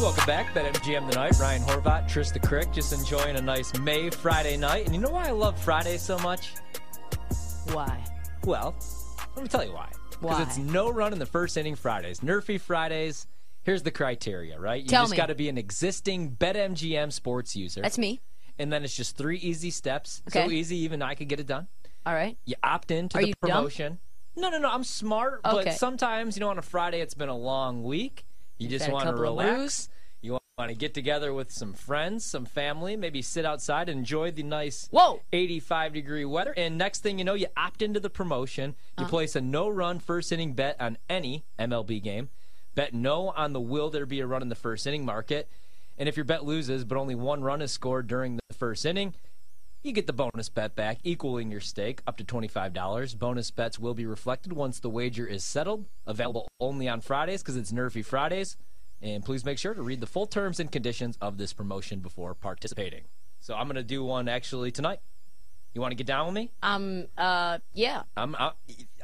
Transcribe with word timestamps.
Welcome 0.00 0.24
back, 0.26 0.54
BetMGM 0.54 1.10
tonight. 1.10 1.34
Ryan 1.38 1.62
Horvat, 1.62 2.08
Trista 2.08 2.42
Crick, 2.42 2.72
just 2.72 2.92
enjoying 2.92 3.36
a 3.36 3.42
nice 3.42 3.76
May 3.80 4.08
Friday 4.10 4.56
night. 4.56 4.86
And 4.86 4.94
you 4.94 5.00
know 5.00 5.10
why 5.10 5.28
I 5.28 5.30
love 5.30 5.58
Friday 5.62 5.98
so 5.98 6.18
much? 6.20 6.54
Why? 7.72 8.02
Well, 8.44 8.74
let 9.36 9.42
me 9.42 9.48
tell 9.48 9.64
you 9.64 9.72
why. 9.72 9.90
Why? 10.20 10.38
Because 10.38 10.56
it's 10.56 10.72
no 10.72 10.90
run 10.90 11.12
in 11.12 11.18
the 11.18 11.26
first 11.26 11.56
inning 11.56 11.74
Fridays. 11.76 12.20
NRFI 12.20 12.60
Fridays. 12.60 13.26
Here's 13.62 13.82
the 13.82 13.90
criteria, 13.90 14.58
right? 14.58 14.82
You 14.82 14.88
Tell 14.88 15.04
just 15.04 15.16
got 15.16 15.26
to 15.26 15.34
be 15.34 15.48
an 15.50 15.58
existing 15.58 16.30
BetMGM 16.32 17.12
sports 17.12 17.54
user. 17.54 17.82
That's 17.82 17.98
me. 17.98 18.20
and 18.58 18.72
then 18.72 18.82
it's 18.84 18.96
just 18.96 19.16
three 19.18 19.36
easy 19.36 19.70
steps. 19.70 20.22
Okay. 20.28 20.46
So 20.46 20.50
easy, 20.50 20.78
even 20.78 21.02
I 21.02 21.14
could 21.14 21.28
get 21.28 21.40
it 21.40 21.46
done. 21.46 21.68
All 22.06 22.14
right. 22.14 22.38
You 22.46 22.54
opt 22.62 22.90
into 22.90 23.18
Are 23.18 23.20
the 23.20 23.28
you 23.28 23.34
dumb? 23.42 23.50
promotion. 23.50 23.98
No, 24.34 24.48
no, 24.48 24.58
no. 24.58 24.70
I'm 24.70 24.84
smart, 24.84 25.42
Okay. 25.44 25.64
but 25.64 25.74
sometimes, 25.74 26.36
you 26.36 26.40
know, 26.40 26.48
on 26.48 26.58
a 26.58 26.62
Friday, 26.62 27.00
it's 27.00 27.14
been 27.14 27.28
a 27.28 27.36
long 27.36 27.82
week. 27.82 28.24
You 28.60 28.68
just 28.68 28.90
want 28.90 29.08
to 29.08 29.14
relax. 29.16 29.88
You 30.20 30.38
want 30.58 30.68
to 30.68 30.74
get 30.76 30.92
together 30.92 31.32
with 31.32 31.50
some 31.50 31.72
friends, 31.72 32.24
some 32.26 32.44
family, 32.44 32.94
maybe 32.94 33.22
sit 33.22 33.46
outside 33.46 33.88
and 33.88 34.00
enjoy 34.00 34.30
the 34.30 34.42
nice 34.42 34.86
Whoa. 34.90 35.22
85 35.32 35.94
degree 35.94 36.24
weather. 36.26 36.52
And 36.54 36.76
next 36.76 37.02
thing 37.02 37.18
you 37.18 37.24
know, 37.24 37.32
you 37.32 37.46
opt 37.56 37.80
into 37.80 37.98
the 38.00 38.10
promotion. 38.10 38.76
You 38.98 39.04
Uh-huh. 39.04 39.08
place 39.10 39.34
a 39.34 39.40
no 39.40 39.68
run 39.70 39.98
first 39.98 40.30
inning 40.30 40.52
bet 40.52 40.78
on 40.78 40.98
any 41.08 41.44
MLB 41.58 42.02
game. 42.02 42.28
Bet 42.74 42.92
no 42.92 43.30
on 43.30 43.54
the 43.54 43.60
will 43.60 43.88
there 43.88 44.04
be 44.04 44.20
a 44.20 44.26
run 44.26 44.42
in 44.42 44.50
the 44.50 44.54
first 44.54 44.86
inning 44.86 45.06
market. 45.06 45.48
And 45.96 46.06
if 46.08 46.16
your 46.18 46.24
bet 46.24 46.44
loses, 46.44 46.84
but 46.84 46.98
only 46.98 47.14
one 47.14 47.42
run 47.42 47.62
is 47.62 47.72
scored 47.72 48.06
during 48.06 48.36
the 48.36 48.54
first 48.54 48.84
inning, 48.84 49.14
you 49.82 49.92
get 49.92 50.06
the 50.06 50.12
bonus 50.12 50.48
bet 50.48 50.74
back, 50.74 50.98
equaling 51.04 51.50
your 51.50 51.60
stake 51.60 52.02
up 52.06 52.16
to 52.18 52.24
$25. 52.24 53.18
Bonus 53.18 53.50
bets 53.50 53.78
will 53.78 53.94
be 53.94 54.06
reflected 54.06 54.52
once 54.52 54.80
the 54.80 54.90
wager 54.90 55.26
is 55.26 55.42
settled. 55.44 55.86
Available 56.06 56.48
only 56.60 56.88
on 56.88 57.00
Fridays 57.00 57.42
because 57.42 57.56
it's 57.56 57.72
NRFI 57.72 58.04
Fridays. 58.04 58.56
And 59.02 59.24
please 59.24 59.44
make 59.44 59.58
sure 59.58 59.72
to 59.72 59.82
read 59.82 60.00
the 60.00 60.06
full 60.06 60.26
terms 60.26 60.60
and 60.60 60.70
conditions 60.70 61.16
of 61.20 61.38
this 61.38 61.52
promotion 61.52 62.00
before 62.00 62.34
participating. 62.34 63.04
So 63.40 63.54
I'm 63.54 63.66
going 63.66 63.76
to 63.76 63.82
do 63.82 64.04
one 64.04 64.28
actually 64.28 64.70
tonight. 64.70 65.00
You 65.72 65.80
want 65.80 65.92
to 65.92 65.96
get 65.96 66.06
down 66.06 66.26
with 66.26 66.34
me? 66.34 66.50
Um. 66.62 67.06
Uh. 67.16 67.58
Yeah. 67.72 68.02
I'm, 68.16 68.34
I, 68.34 68.52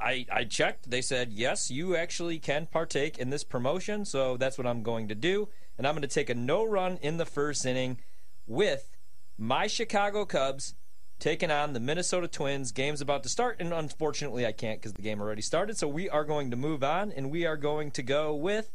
I 0.02 0.26
I 0.32 0.44
checked. 0.44 0.90
They 0.90 1.00
said 1.00 1.32
yes, 1.32 1.70
you 1.70 1.94
actually 1.94 2.40
can 2.40 2.66
partake 2.66 3.18
in 3.18 3.30
this 3.30 3.44
promotion. 3.44 4.04
So 4.04 4.36
that's 4.36 4.58
what 4.58 4.66
I'm 4.66 4.82
going 4.82 5.06
to 5.08 5.14
do, 5.14 5.48
and 5.78 5.86
I'm 5.86 5.94
going 5.94 6.02
to 6.02 6.08
take 6.08 6.28
a 6.28 6.34
no 6.34 6.64
run 6.64 6.98
in 7.02 7.18
the 7.18 7.24
first 7.24 7.64
inning 7.64 7.98
with 8.48 8.95
my 9.38 9.66
Chicago 9.66 10.24
Cubs 10.24 10.74
taking 11.18 11.50
on 11.50 11.72
the 11.72 11.80
Minnesota 11.80 12.28
Twins. 12.28 12.72
Game's 12.72 13.00
about 13.00 13.22
to 13.22 13.28
start, 13.28 13.56
and 13.60 13.72
unfortunately 13.72 14.46
I 14.46 14.52
can't 14.52 14.80
because 14.80 14.92
the 14.92 15.02
game 15.02 15.20
already 15.20 15.42
started. 15.42 15.76
So 15.78 15.88
we 15.88 16.08
are 16.08 16.24
going 16.24 16.50
to 16.50 16.56
move 16.56 16.82
on, 16.84 17.12
and 17.12 17.30
we 17.30 17.46
are 17.46 17.56
going 17.56 17.90
to 17.92 18.02
go 18.02 18.34
with 18.34 18.70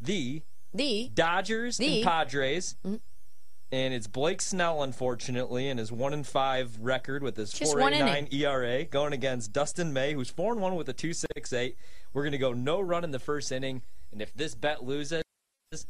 the 0.00 0.42
The. 0.74 1.10
Dodgers 1.12 1.78
The- 1.78 1.96
and 1.96 2.04
Padres. 2.04 2.76
Mm. 2.84 3.00
And 3.72 3.92
it's 3.92 4.06
Blake 4.06 4.40
Snell, 4.40 4.84
unfortunately, 4.84 5.68
and 5.68 5.80
his 5.80 5.90
one 5.90 6.12
and 6.12 6.24
five 6.24 6.78
record 6.80 7.24
with 7.24 7.36
his 7.36 7.52
four 7.52 7.80
eight 7.80 7.98
nine. 7.98 8.28
ERA 8.30 8.84
going 8.84 9.12
against 9.12 9.52
Dustin 9.52 9.92
May, 9.92 10.12
who's 10.12 10.30
four 10.30 10.52
and 10.52 10.62
one 10.62 10.76
with 10.76 10.88
a 10.88 10.92
two 10.92 11.12
six 11.12 11.52
eight. 11.52 11.76
We're 12.12 12.22
gonna 12.22 12.38
go 12.38 12.52
no 12.52 12.80
run 12.80 13.02
in 13.02 13.10
the 13.10 13.18
first 13.18 13.50
inning, 13.50 13.82
and 14.12 14.22
if 14.22 14.32
this 14.34 14.54
bet 14.54 14.84
loses, 14.84 15.22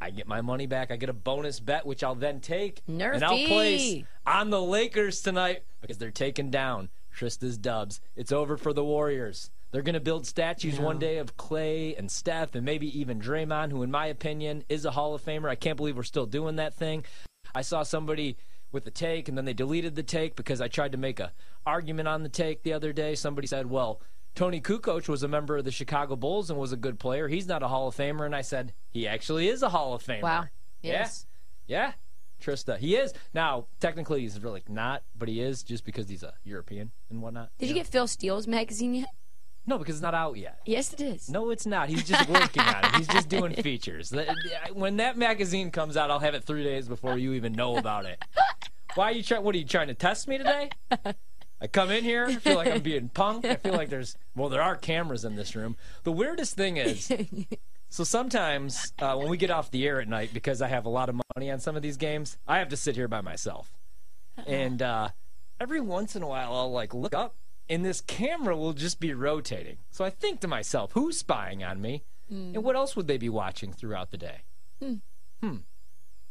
I 0.01 0.11
get 0.11 0.27
my 0.27 0.41
money 0.41 0.67
back. 0.67 0.91
I 0.91 0.97
get 0.97 1.09
a 1.09 1.13
bonus 1.13 1.61
bet, 1.61 1.87
which 1.87 2.03
I'll 2.03 2.15
then 2.15 2.41
take, 2.41 2.83
and 3.15 3.25
I'll 3.25 3.47
place 3.47 4.05
on 4.27 4.51
the 4.51 4.61
Lakers 4.61 5.21
tonight 5.21 5.63
because 5.81 5.99
they're 5.99 6.11
taking 6.11 6.51
down 6.51 6.89
Trista's 7.15 7.59
Dubs. 7.59 8.01
It's 8.17 8.33
over 8.33 8.57
for 8.57 8.73
the 8.73 8.85
Warriors. 8.85 9.51
They're 9.73 9.83
going 9.83 9.95
to 9.95 10.01
build 10.01 10.27
statues 10.27 10.79
one 10.79 10.99
day 10.99 11.19
of 11.19 11.37
Clay 11.37 11.95
and 11.97 12.11
Steph 12.11 12.55
and 12.55 12.65
maybe 12.65 12.99
even 12.99 13.21
Draymond, 13.21 13.73
who, 13.73 13.83
in 13.83 13.91
my 13.91 14.07
opinion, 14.07 14.65
is 14.69 14.85
a 14.85 14.93
Hall 14.93 15.15
of 15.15 15.25
Famer. 15.25 15.49
I 15.51 15.55
can't 15.55 15.77
believe 15.77 15.97
we're 15.97 16.03
still 16.03 16.27
doing 16.27 16.57
that 16.57 16.75
thing. 16.75 17.05
I 17.55 17.63
saw 17.63 17.83
somebody 17.83 18.37
with 18.73 18.87
a 18.87 18.91
take, 18.91 19.29
and 19.29 19.37
then 19.37 19.45
they 19.45 19.53
deleted 19.53 19.95
the 19.95 20.03
take 20.03 20.37
because 20.37 20.61
I 20.61 20.69
tried 20.69 20.93
to 20.93 20.99
make 20.99 21.21
a 21.21 21.33
argument 21.65 22.09
on 22.09 22.23
the 22.23 22.29
take 22.29 22.63
the 22.63 22.73
other 22.73 22.93
day. 22.93 23.15
Somebody 23.15 23.47
said, 23.47 23.69
"Well, 23.69 24.01
Toni 24.37 24.61
Kukoc 24.61 25.09
was 25.09 25.23
a 25.23 25.29
member 25.29 25.57
of 25.57 25.65
the 25.65 25.73
Chicago 25.73 26.15
Bulls 26.15 26.51
and 26.51 26.59
was 26.59 26.71
a 26.71 26.77
good 26.77 27.01
player. 27.01 27.27
He's 27.27 27.49
not 27.49 27.63
a 27.63 27.69
Hall 27.69 27.89
of 27.89 27.97
Famer." 27.97 28.25
And 28.25 28.37
I 28.37 28.43
said, 28.43 28.73
"He 28.91 29.09
actually 29.09 29.49
is 29.49 29.63
a 29.63 29.71
Hall 29.71 29.95
of 29.95 30.05
Famer." 30.05 30.23
Wow. 30.23 30.45
Yeah. 30.83 30.93
Yes. 30.93 31.27
Yeah, 31.67 31.93
Trista. 32.41 32.79
He 32.79 32.95
is. 32.95 33.13
Now, 33.35 33.67
technically, 33.81 34.21
he's 34.21 34.39
really 34.41 34.63
not, 34.69 35.03
but 35.19 35.29
he 35.29 35.41
is 35.41 35.65
just 35.65 35.85
because 35.85 36.09
he's 36.09 36.23
a 36.23 36.35
European 36.45 36.93
and 37.11 37.21
whatnot. 37.23 37.51
Did 37.59 37.69
you 37.71 37.75
get 37.75 37.87
Phil 37.89 38.07
Steele's 38.07 38.47
magazine 38.47 38.95
yet? 38.95 39.09
No, 39.67 39.79
because 39.79 39.97
it's 39.97 40.03
not 40.03 40.15
out 40.15 40.37
yet. 40.37 40.61
Yes, 40.65 40.93
it 40.93 41.01
is. 41.01 41.29
No, 41.29 41.51
it's 41.51 41.67
not. 41.67 41.89
He's 41.89 42.05
just 42.05 42.29
working 42.29 42.63
on 42.63 42.85
it. 42.85 42.97
He's 42.97 43.09
just 43.09 43.29
doing 43.29 43.53
features. 43.63 44.15
When 44.75 44.99
that 44.99 45.17
magazine 45.17 45.73
comes 45.73 45.97
out, 45.97 46.09
I'll 46.09 46.21
have 46.21 46.35
it 46.35 46.45
three 46.45 46.63
days 46.63 46.87
before 46.87 47.19
you 47.19 47.33
even 47.33 47.53
know 47.53 47.77
about 47.77 48.05
it. 48.05 48.23
Why 48.95 49.07
are 49.07 49.13
you 49.13 49.25
trying? 49.25 49.43
What 49.43 49.55
are 49.57 49.59
you 49.59 49.65
trying 49.65 49.89
to 49.89 49.95
test 49.95 50.29
me 50.29 50.39
today? 50.39 50.71
I 51.61 51.67
come 51.67 51.91
in 51.91 52.05
here, 52.05 52.27
I 52.27 52.35
feel 52.35 52.57
like 52.57 52.69
I'm 52.69 52.83
being 52.83 53.09
punked. 53.09 53.47
I 53.47 53.57
feel 53.57 53.73
like 53.73 53.89
there's 53.89 54.17
well, 54.37 54.49
there 54.49 54.63
are 54.63 54.77
cameras 54.77 55.25
in 55.25 55.35
this 55.35 55.57
room. 55.57 55.77
The 56.05 56.13
weirdest 56.13 56.55
thing 56.55 56.77
is, 56.77 57.11
so 57.89 58.05
sometimes 58.05 58.93
uh, 58.99 59.17
when 59.17 59.29
we 59.29 59.37
get 59.37 59.51
off 59.51 59.71
the 59.71 59.87
air 59.87 60.01
at 60.01 60.09
night, 60.09 60.31
because 60.33 60.63
I 60.63 60.69
have 60.69 60.85
a 60.85 60.91
lot 60.91 61.09
of 61.09 61.21
money 61.35 61.51
on 61.51 61.59
some 61.59 61.75
of 61.75 61.83
these 61.83 61.97
games, 61.97 62.39
I 62.47 62.59
have 62.59 62.69
to 62.69 62.77
sit 62.77 62.95
here 62.97 63.09
by 63.09 63.23
myself. 63.23 63.73
And 64.47 64.83
uh, 64.83 65.09
every 65.59 65.81
once 65.81 66.15
in 66.15 66.23
a 66.23 66.29
while, 66.29 66.55
I'll 66.55 66.71
like 66.71 66.93
look 66.93 67.15
up, 67.15 67.35
and 67.69 67.85
this 67.85 68.01
camera 68.03 68.57
will 68.57 68.75
just 68.75 69.01
be 69.01 69.15
rotating. 69.15 69.79
So 69.91 70.05
I 70.05 70.11
think 70.11 70.41
to 70.41 70.49
myself, 70.49 70.93
who's 70.93 71.19
spying 71.19 71.65
on 71.65 71.81
me? 71.81 72.05
And 72.29 72.65
what 72.65 72.75
else 72.75 72.97
would 72.97 73.07
they 73.07 73.19
be 73.19 73.29
watching 73.29 73.73
throughout 73.73 74.11
the 74.11 74.19
day? 74.19 74.43
Hmm. 74.81 75.57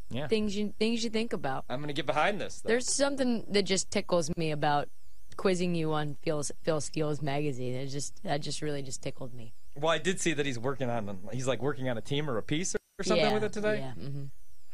Yeah. 0.09 0.27
Things 0.27 0.55
you 0.55 0.73
things 0.77 1.03
you 1.03 1.09
think 1.09 1.33
about. 1.33 1.65
I'm 1.69 1.79
going 1.79 1.87
to 1.87 1.93
get 1.93 2.05
behind 2.05 2.39
this. 2.39 2.61
Though. 2.61 2.69
There's 2.69 2.91
something 2.91 3.45
that 3.49 3.63
just 3.63 3.89
tickles 3.91 4.29
me 4.37 4.51
about 4.51 4.89
quizzing 5.37 5.75
you 5.75 5.93
on 5.93 6.17
Phil 6.21 6.43
Phil 6.63 6.81
Steele's 6.81 7.21
magazine. 7.21 7.75
It 7.75 7.87
just 7.87 8.21
that 8.23 8.41
just 8.41 8.61
really 8.61 8.81
just 8.81 9.01
tickled 9.01 9.33
me. 9.33 9.53
Well, 9.75 9.91
I 9.91 9.97
did 9.97 10.19
see 10.19 10.33
that 10.33 10.45
he's 10.45 10.59
working 10.59 10.89
on. 10.89 11.19
He's 11.33 11.47
like 11.47 11.61
working 11.61 11.89
on 11.89 11.97
a 11.97 12.01
team 12.01 12.29
or 12.29 12.37
a 12.37 12.43
piece 12.43 12.75
or, 12.75 12.79
or 12.99 13.03
something 13.03 13.25
yeah, 13.25 13.33
with 13.33 13.43
it 13.43 13.53
today. 13.53 13.79
Yeah. 13.79 13.91
hmm 13.91 14.23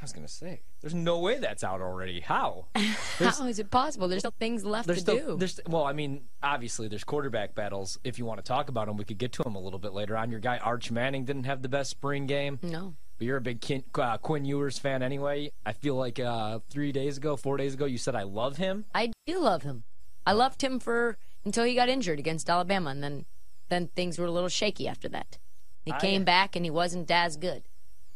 I 0.01 0.03
was 0.03 0.13
going 0.13 0.25
to 0.25 0.33
say, 0.33 0.61
there's 0.81 0.95
no 0.95 1.19
way 1.19 1.37
that's 1.37 1.63
out 1.63 1.79
already. 1.79 2.21
How? 2.21 2.65
How 3.19 3.45
is 3.45 3.59
it 3.59 3.69
possible? 3.69 4.07
There's 4.07 4.21
still 4.23 4.33
things 4.39 4.65
left 4.65 4.87
There's 4.87 5.03
to 5.03 5.11
still, 5.11 5.33
do. 5.33 5.37
there's 5.37 5.59
well, 5.67 5.83
I 5.83 5.93
mean, 5.93 6.21
obviously 6.41 6.87
there's 6.87 7.03
quarterback 7.03 7.53
battles. 7.53 7.99
If 8.03 8.17
you 8.17 8.25
want 8.25 8.39
to 8.39 8.43
talk 8.43 8.67
about 8.69 8.87
them, 8.87 8.97
we 8.97 9.05
could 9.05 9.19
get 9.19 9.31
to 9.33 9.43
them 9.43 9.53
a 9.53 9.59
little 9.59 9.77
bit 9.77 9.93
later 9.93 10.17
on. 10.17 10.31
Your 10.31 10.39
guy 10.39 10.57
Arch 10.57 10.89
Manning 10.89 11.23
didn't 11.25 11.43
have 11.43 11.61
the 11.61 11.69
best 11.69 11.91
spring 11.91 12.25
game, 12.25 12.57
no. 12.63 12.95
but 13.19 13.27
you're 13.27 13.37
a 13.37 13.41
big 13.41 13.61
Kin, 13.61 13.83
uh, 13.93 14.17
Quinn 14.17 14.43
Ewers 14.43 14.79
fan 14.79 15.03
anyway. 15.03 15.51
I 15.67 15.73
feel 15.73 15.95
like 15.95 16.19
uh, 16.19 16.59
three 16.71 16.91
days 16.91 17.17
ago, 17.17 17.35
four 17.35 17.57
days 17.57 17.75
ago, 17.75 17.85
you 17.85 17.99
said 17.99 18.15
I 18.15 18.23
love 18.23 18.57
him. 18.57 18.85
I 18.95 19.11
do 19.27 19.39
love 19.39 19.61
him. 19.61 19.83
I 20.31 20.33
loved 20.33 20.61
him 20.61 20.79
for 20.79 21.17
until 21.43 21.65
he 21.65 21.75
got 21.75 21.89
injured 21.89 22.17
against 22.17 22.49
Alabama, 22.49 22.89
and 22.91 23.03
then 23.03 23.25
then 23.67 23.87
things 23.95 24.17
were 24.17 24.25
a 24.25 24.31
little 24.31 24.49
shaky 24.49 24.87
after 24.87 25.09
that. 25.09 25.37
He 25.83 25.91
I- 25.91 25.99
came 25.99 26.23
back 26.23 26.55
and 26.55 26.63
he 26.65 26.71
wasn't 26.71 27.11
as 27.11 27.35
good. 27.35 27.63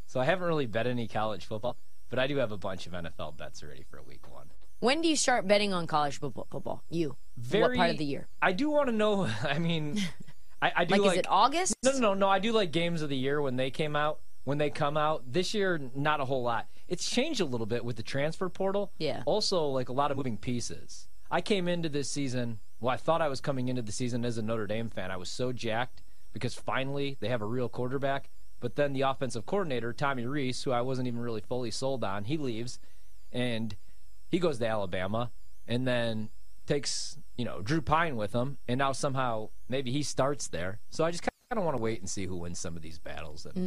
So 0.05 0.19
I 0.21 0.25
haven't 0.25 0.47
really 0.47 0.65
bet 0.65 0.87
any 0.87 1.07
college 1.07 1.45
football, 1.45 1.75
but 2.09 2.19
I 2.19 2.27
do 2.27 2.37
have 2.37 2.51
a 2.51 2.57
bunch 2.57 2.87
of 2.87 2.93
NFL 2.93 3.35
bets 3.37 3.61
already 3.63 3.83
for 3.83 4.01
week 4.01 4.31
one. 4.31 4.51
When 4.79 5.01
do 5.01 5.07
you 5.09 5.15
start 5.15 5.47
betting 5.47 5.73
on 5.73 5.87
college 5.87 6.19
football? 6.19 6.83
You. 6.89 7.17
what 7.51 7.75
part 7.75 7.89
of 7.89 7.97
the 7.97 8.05
year? 8.05 8.27
I 8.41 8.51
do 8.53 8.69
want 8.69 8.87
to 8.87 8.95
know. 8.95 9.27
I 9.43 9.59
mean, 9.59 9.99
I, 10.61 10.71
I 10.75 10.85
do 10.85 10.93
Like, 10.93 11.01
like. 11.01 11.11
is 11.13 11.19
it 11.19 11.25
August? 11.29 11.75
No, 11.83 11.91
no, 11.91 11.99
no, 11.99 12.13
no. 12.13 12.29
I 12.29 12.39
do 12.39 12.51
like 12.53 12.71
games 12.71 13.01
of 13.01 13.09
the 13.09 13.17
year 13.17 13.41
when 13.41 13.55
they 13.57 13.71
came 13.71 13.95
out. 13.95 14.19
When 14.45 14.59
they 14.59 14.69
come 14.69 14.95
out 14.95 15.23
this 15.33 15.55
year, 15.55 15.81
not 15.95 16.21
a 16.21 16.25
whole 16.25 16.43
lot. 16.43 16.67
It's 16.87 17.09
changed 17.09 17.41
a 17.41 17.45
little 17.45 17.65
bit 17.65 17.83
with 17.83 17.95
the 17.95 18.03
transfer 18.03 18.47
portal. 18.47 18.91
Yeah. 18.99 19.23
Also, 19.25 19.65
like 19.65 19.89
a 19.89 19.93
lot 19.93 20.11
of 20.11 20.17
moving 20.17 20.37
pieces. 20.37 21.07
I 21.29 21.41
came 21.41 21.67
into 21.67 21.89
this 21.89 22.09
season. 22.09 22.59
Well, 22.79 22.93
I 22.93 22.97
thought 22.97 23.21
I 23.21 23.27
was 23.27 23.41
coming 23.41 23.67
into 23.67 23.81
the 23.81 23.91
season 23.91 24.25
as 24.25 24.37
a 24.37 24.41
Notre 24.41 24.67
Dame 24.67 24.89
fan. 24.89 25.11
I 25.11 25.17
was 25.17 25.29
so 25.29 25.51
jacked 25.51 26.01
because 26.33 26.53
finally 26.53 27.17
they 27.19 27.29
have 27.29 27.41
a 27.41 27.45
real 27.45 27.69
quarterback. 27.69 28.29
But 28.59 28.75
then 28.75 28.93
the 28.93 29.01
offensive 29.01 29.45
coordinator, 29.45 29.93
Tommy 29.93 30.25
Rees, 30.25 30.63
who 30.63 30.71
I 30.71 30.81
wasn't 30.81 31.07
even 31.07 31.19
really 31.19 31.41
fully 31.41 31.71
sold 31.71 32.03
on, 32.03 32.23
he 32.23 32.37
leaves, 32.37 32.79
and 33.31 33.75
he 34.29 34.39
goes 34.39 34.59
to 34.59 34.67
Alabama, 34.67 35.31
and 35.67 35.87
then 35.87 36.29
takes 36.65 37.17
you 37.37 37.45
know 37.45 37.61
Drew 37.61 37.81
Pyne 37.81 38.15
with 38.15 38.33
him, 38.33 38.57
and 38.67 38.77
now 38.79 38.91
somehow 38.91 39.49
maybe 39.69 39.91
he 39.91 40.03
starts 40.03 40.47
there. 40.47 40.79
So 40.89 41.03
I 41.03 41.11
just 41.11 41.23
kind 41.23 41.59
of 41.59 41.63
want 41.63 41.77
to 41.77 41.83
wait 41.83 41.99
and 41.99 42.09
see 42.09 42.25
who 42.25 42.37
wins 42.37 42.57
some 42.57 42.75
of 42.75 42.81
these 42.81 42.97
battles. 42.97 43.45
And 43.45 43.57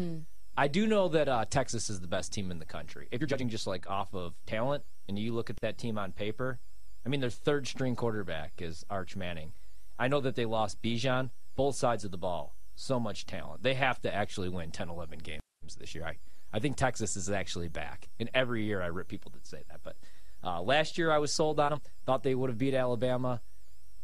I 0.57 0.67
do 0.69 0.87
know 0.87 1.07
that 1.09 1.29
uh, 1.29 1.45
Texas 1.45 1.91
is 1.91 2.01
the 2.01 2.09
best 2.09 2.33
team 2.33 2.51
in 2.51 2.59
the 2.59 2.65
country. 2.65 3.09
If 3.13 3.21
you're 3.21 3.29
judging 3.29 3.51
just 3.51 3.67
like 3.67 3.89
off 3.89 4.15
of 4.15 4.35
talent, 4.47 4.85
and 5.07 5.19
you 5.19 5.33
look 5.33 5.51
at 5.51 5.57
that 5.61 5.79
team 5.79 5.97
on 5.99 6.13
paper, 6.13 6.59
I 7.05 7.09
mean 7.09 7.21
their 7.21 7.31
third 7.31 7.67
string 7.67 7.97
quarterback 7.97 8.53
is 8.61 8.85
Arch 8.91 9.17
Manning. 9.17 9.53
I 9.99 10.09
know 10.09 10.21
that 10.21 10.35
they 10.37 10.45
lost 10.45 10.81
Bijan, 10.83 11.31
both 11.57 11.75
sides 11.77 12.05
of 12.05 12.11
the 12.11 12.19
ball. 12.19 12.55
So 12.77 13.01
much 13.01 13.27
talent. 13.27 13.63
They 13.65 13.75
have 13.75 14.01
to 14.03 14.15
actually 14.15 14.49
win 14.49 14.71
10, 14.71 14.89
11 14.89 15.19
games 15.19 15.41
this 15.79 15.95
year. 15.97 16.05
I, 16.05 16.19
I 16.53 16.61
think 16.61 16.77
Texas 16.77 17.17
is 17.17 17.29
actually 17.29 17.69
back. 17.69 18.09
And 18.21 18.31
every 18.33 18.63
year 18.65 18.81
I 18.81 18.87
rip 18.87 19.09
people 19.09 19.33
that 19.35 19.45
say 19.47 19.65
that. 19.69 19.81
But 19.83 19.97
uh, 20.45 20.63
last 20.63 20.97
year 20.97 21.11
I 21.11 21.19
was 21.19 21.33
sold 21.33 21.59
on 21.59 21.71
them. 21.71 21.81
Thought 22.07 22.23
they 22.23 22.37
would 22.37 22.51
have 22.51 22.59
beat 22.59 22.75
Alabama. 22.75 23.41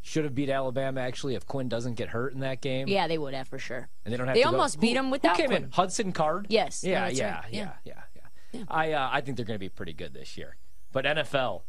Should 0.03 0.25
have 0.25 0.35
beat 0.35 0.51
Alabama 0.51 1.01
actually 1.03 1.37
if 1.37 1.47
Quinn 1.47 1.69
doesn't 1.69 1.95
get 1.95 2.09
hurt 2.09 2.33
in 2.35 2.41
that 2.41 2.61
game. 2.61 2.89
Yeah, 2.89 3.07
they 3.07 3.17
would 3.17 3.33
have 3.33 3.47
for 3.47 3.59
sure. 3.61 3.89
And 4.05 4.13
they 4.13 4.17
don't 4.19 4.27
have 4.27 4.35
They 4.35 4.43
to 4.43 4.49
go- 4.51 4.57
almost 4.57 4.81
beat 4.81 4.95
Who- 4.95 4.99
'em 4.99 5.11
without 5.13 5.37
Who 5.37 5.43
came 5.45 5.53
in? 5.53 5.71
Hudson 5.71 6.11
Card? 6.13 6.47
Yes. 6.51 6.83
Yeah, 6.83 7.03
No, 7.03 7.07
yeah, 7.07 7.35
right. 7.37 7.45
yeah, 7.53 7.73
Yeah. 7.85 8.03
yeah, 8.17 8.23
yeah. 8.53 8.65
I 8.69 8.93
uh, 8.93 9.09
I 9.13 9.21
think 9.21 9.37
they're 9.37 9.47
going 9.47 9.55
to 9.55 9.65
be 9.65 9.69
pretty 9.69 9.93
good 9.95 10.13
this 10.13 10.37
year. 10.37 10.57
But 10.93 11.05
NFL, 11.07 11.63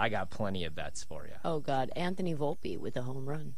I 0.00 0.08
got 0.08 0.30
plenty 0.30 0.64
of 0.64 0.74
bets 0.74 1.04
for 1.04 1.26
you. 1.26 1.34
Oh 1.44 1.60
God, 1.60 1.90
Anthony 1.94 2.34
Volpe 2.34 2.78
with 2.78 2.96
a 2.96 3.02
home 3.02 3.28
run. 3.28 3.54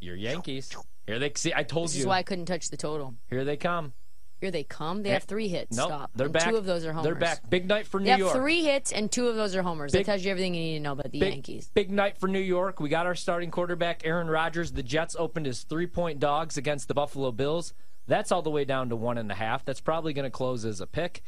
Your 0.00 0.16
Yankees. 0.16 0.70
Here 1.06 1.18
they 1.18 1.32
see. 1.36 1.52
I 1.54 1.62
told 1.62 1.86
This 1.88 1.94
you. 1.94 1.98
This 1.98 2.02
is 2.02 2.06
why 2.06 2.18
I 2.18 2.22
couldn't 2.22 2.46
touch 2.46 2.68
the 2.68 2.76
total. 2.76 3.14
Here 3.30 3.44
they 3.44 3.56
come. 3.56 3.92
Here 4.40 4.50
they 4.50 4.64
come. 4.64 5.02
They 5.02 5.10
have 5.10 5.24
three 5.24 5.48
hits. 5.48 5.74
No, 5.76 5.86
Stop. 5.86 6.10
they're 6.14 6.26
and 6.26 6.32
back. 6.34 6.50
Two 6.50 6.56
of 6.56 6.66
those 6.66 6.84
are 6.84 6.92
homers. 6.92 7.04
They're 7.04 7.14
back. 7.14 7.48
Big 7.48 7.66
night 7.66 7.86
for 7.86 7.98
New 7.98 8.04
They 8.04 8.10
have 8.10 8.18
York. 8.18 8.34
three 8.34 8.62
hits 8.62 8.92
and 8.92 9.10
two 9.10 9.28
of 9.28 9.36
those 9.36 9.56
are 9.56 9.62
homers. 9.62 9.92
Big- 9.92 10.04
that 10.04 10.12
tells 10.12 10.24
you 10.24 10.30
everything 10.30 10.54
you 10.54 10.60
need 10.60 10.74
to 10.74 10.80
know 10.80 10.92
about 10.92 11.10
the 11.10 11.18
big, 11.18 11.32
Yankees. 11.32 11.70
Big 11.72 11.90
night 11.90 12.18
for 12.18 12.28
New 12.28 12.40
York. 12.40 12.78
We 12.80 12.90
got 12.90 13.06
our 13.06 13.14
starting 13.14 13.50
quarterback, 13.50 14.02
Aaron 14.04 14.28
Rodgers. 14.28 14.72
The 14.72 14.82
Jets 14.82 15.16
opened 15.18 15.46
as 15.46 15.62
three 15.62 15.86
point 15.86 16.20
dogs 16.20 16.58
against 16.58 16.88
the 16.88 16.94
Buffalo 16.94 17.32
Bills. 17.32 17.72
That's 18.06 18.30
all 18.30 18.42
the 18.42 18.50
way 18.50 18.66
down 18.66 18.90
to 18.90 18.96
one 18.96 19.16
and 19.16 19.32
a 19.32 19.34
half. 19.34 19.64
That's 19.64 19.80
probably 19.80 20.12
going 20.12 20.24
to 20.26 20.30
close 20.30 20.64
as 20.66 20.82
a 20.82 20.86
pick. 20.86 21.22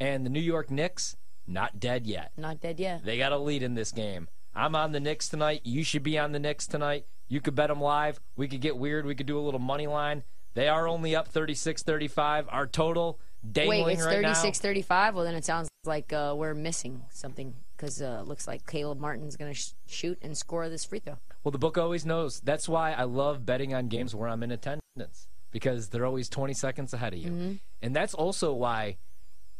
And 0.00 0.24
the 0.24 0.30
New 0.30 0.40
York 0.40 0.70
Knicks, 0.70 1.16
not 1.46 1.80
dead 1.80 2.06
yet. 2.06 2.32
Not 2.36 2.60
dead 2.60 2.80
yet. 2.80 3.04
They 3.04 3.18
got 3.18 3.32
a 3.32 3.38
lead 3.38 3.62
in 3.62 3.74
this 3.74 3.92
game. 3.92 4.28
I'm 4.54 4.74
on 4.74 4.92
the 4.92 5.00
Knicks 5.00 5.28
tonight. 5.28 5.62
You 5.64 5.82
should 5.82 6.02
be 6.02 6.18
on 6.18 6.32
the 6.32 6.38
Knicks 6.38 6.66
tonight. 6.66 7.06
You 7.28 7.40
could 7.40 7.54
bet 7.54 7.68
them 7.68 7.80
live. 7.80 8.20
We 8.36 8.48
could 8.48 8.60
get 8.60 8.76
weird. 8.76 9.06
We 9.06 9.14
could 9.14 9.26
do 9.26 9.38
a 9.38 9.42
little 9.42 9.60
money 9.60 9.86
line. 9.86 10.22
They 10.54 10.68
are 10.68 10.86
only 10.86 11.16
up 11.16 11.28
36 11.28 11.82
35. 11.82 12.48
Our 12.50 12.66
total 12.66 13.18
dangling 13.50 13.84
Wait, 13.84 13.92
it's 13.94 14.04
right 14.04 14.22
36 14.22 14.60
35? 14.60 15.14
Well, 15.14 15.24
then 15.24 15.34
it 15.34 15.44
sounds 15.44 15.68
like 15.84 16.12
uh, 16.12 16.34
we're 16.36 16.54
missing 16.54 17.02
something 17.10 17.54
because 17.76 18.00
uh, 18.00 18.20
it 18.22 18.28
looks 18.28 18.46
like 18.46 18.66
Caleb 18.66 19.00
Martin's 19.00 19.36
going 19.36 19.52
to 19.52 19.58
sh- 19.58 19.72
shoot 19.86 20.18
and 20.22 20.36
score 20.36 20.68
this 20.68 20.84
free 20.84 21.00
throw. 21.00 21.18
Well, 21.42 21.52
the 21.52 21.58
book 21.58 21.76
always 21.76 22.06
knows. 22.06 22.40
That's 22.40 22.68
why 22.68 22.92
I 22.92 23.04
love 23.04 23.44
betting 23.44 23.74
on 23.74 23.88
games 23.88 24.14
where 24.14 24.28
I'm 24.28 24.42
in 24.42 24.52
attendance 24.52 25.28
because 25.50 25.88
they're 25.88 26.06
always 26.06 26.28
20 26.28 26.54
seconds 26.54 26.94
ahead 26.94 27.12
of 27.12 27.18
you. 27.18 27.30
Mm-hmm. 27.30 27.52
And 27.82 27.94
that's 27.94 28.14
also 28.14 28.52
why 28.52 28.96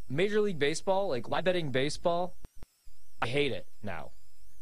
Major 0.09 0.41
League 0.41 0.59
Baseball, 0.59 1.09
like 1.09 1.29
live 1.29 1.43
betting 1.45 1.71
baseball, 1.71 2.35
I 3.21 3.27
hate 3.27 3.51
it 3.51 3.67
now. 3.83 4.11